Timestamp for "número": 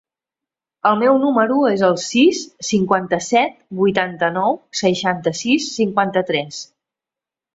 1.23-1.57